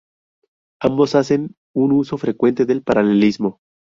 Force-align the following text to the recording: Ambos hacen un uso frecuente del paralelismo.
Ambos 0.81 1.13
hacen 1.13 1.55
un 1.75 1.91
uso 1.91 2.17
frecuente 2.17 2.65
del 2.65 2.81
paralelismo. 2.81 3.59